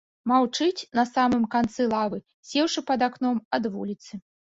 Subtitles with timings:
[0.29, 2.21] Маўчыць на самым канцы лавы,
[2.55, 4.13] сеўшы пад акном ад вуліцы.